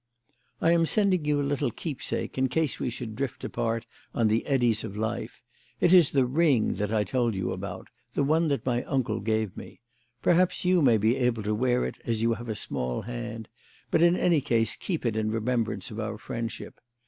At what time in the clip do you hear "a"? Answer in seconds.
1.39-1.43, 12.49-12.55